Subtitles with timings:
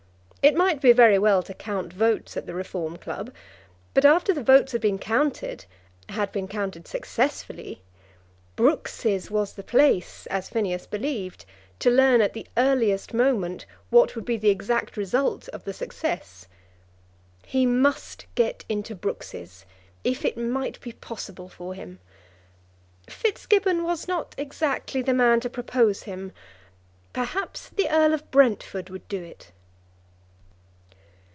[0.43, 3.31] It might be very well to count votes at the Reform Club;
[3.93, 5.65] but after the votes had been counted,
[6.09, 7.83] had been counted successfully,
[8.55, 11.45] Brooks's was the place, as Phineas believed,
[11.77, 16.47] to learn at the earliest moment what would be the exact result of the success.
[17.45, 19.63] He must get into Brooks's,
[20.03, 21.99] if it might be possible for him.
[23.07, 26.31] Fitzgibbon was not exactly the man to propose him.
[27.13, 29.51] Perhaps the Earl of Brentford would do it.